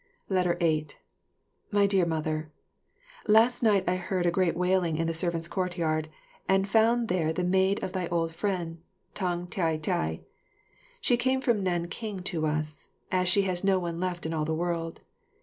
[0.31, 0.97] 8
[1.69, 2.51] My Dear Mother,
[3.27, 6.09] Last night I heard a great wailing in the servants' courtyard,
[6.49, 8.81] and found there the maid of thy old friend,
[9.13, 10.21] Tang Tai tai.
[11.01, 14.55] She came from Nanking to us, as she has no one left in all the
[14.55, 15.01] world.